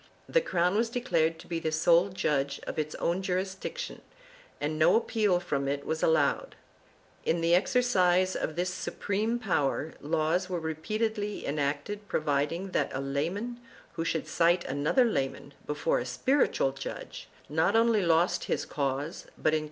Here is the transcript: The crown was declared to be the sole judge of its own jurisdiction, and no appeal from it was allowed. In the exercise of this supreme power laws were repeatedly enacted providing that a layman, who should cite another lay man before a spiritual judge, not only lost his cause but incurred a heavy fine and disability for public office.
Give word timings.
The 0.27 0.41
crown 0.41 0.75
was 0.75 0.89
declared 0.89 1.37
to 1.37 1.45
be 1.47 1.59
the 1.59 1.71
sole 1.71 2.09
judge 2.09 2.59
of 2.65 2.79
its 2.79 2.95
own 2.95 3.21
jurisdiction, 3.21 4.01
and 4.59 4.79
no 4.79 4.95
appeal 4.95 5.39
from 5.39 5.67
it 5.67 5.85
was 5.85 6.01
allowed. 6.01 6.55
In 7.23 7.39
the 7.39 7.53
exercise 7.53 8.35
of 8.35 8.55
this 8.55 8.73
supreme 8.73 9.37
power 9.37 9.93
laws 10.01 10.49
were 10.49 10.59
repeatedly 10.59 11.45
enacted 11.45 12.07
providing 12.07 12.71
that 12.71 12.89
a 12.95 12.99
layman, 12.99 13.59
who 13.93 14.03
should 14.03 14.25
cite 14.27 14.65
another 14.65 15.05
lay 15.05 15.27
man 15.27 15.53
before 15.67 15.99
a 15.99 16.05
spiritual 16.07 16.71
judge, 16.71 17.29
not 17.47 17.75
only 17.75 18.01
lost 18.03 18.45
his 18.45 18.65
cause 18.65 18.77
but 18.77 18.83
incurred 18.83 18.89
a 18.89 18.89
heavy 18.89 18.95
fine 18.95 19.01
and 19.03 19.09
disability 19.13 19.37
for 19.37 19.37
public 19.37 19.53
office. 19.53 19.59